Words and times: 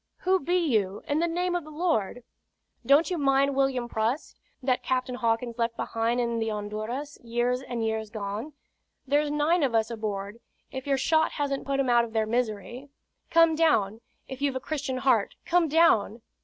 "Who 0.21 0.39
be 0.39 0.57
you, 0.57 1.03
in 1.07 1.19
the 1.19 1.27
name 1.27 1.53
of 1.53 1.63
the 1.63 1.69
Lord?" 1.69 2.23
"Don't 2.83 3.11
you 3.11 3.19
mind 3.19 3.55
William 3.55 3.87
Prust, 3.87 4.39
that 4.63 4.81
Captain 4.81 5.13
Hawkins 5.13 5.59
left 5.59 5.77
behind 5.77 6.19
in 6.19 6.39
the 6.39 6.49
Honduras, 6.49 7.19
years 7.23 7.61
and 7.61 7.85
years 7.85 8.09
agone? 8.09 8.53
There's 9.05 9.29
nine 9.29 9.61
of 9.61 9.75
us 9.75 9.91
aboard, 9.91 10.39
if 10.71 10.87
your 10.87 10.97
shot 10.97 11.33
hasn't 11.33 11.67
put 11.67 11.79
'em 11.79 11.91
out 11.91 12.03
of 12.03 12.13
their 12.13 12.25
misery. 12.25 12.89
Come 13.29 13.53
down 13.53 14.01
if 14.27 14.41
you've 14.41 14.55
a 14.55 14.59
Christian 14.59 14.97
heart, 14.97 15.35
come 15.45 15.67
down!" 15.67 16.23